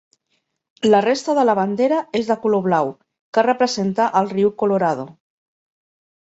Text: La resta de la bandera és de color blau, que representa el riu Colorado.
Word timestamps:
La 0.93 1.01
resta 1.05 1.35
de 1.39 1.43
la 1.49 1.55
bandera 1.59 1.99
és 2.19 2.31
de 2.31 2.37
color 2.45 2.63
blau, 2.69 2.89
que 3.39 3.45
representa 3.49 4.09
el 4.23 4.33
riu 4.33 4.51
Colorado. 4.63 5.07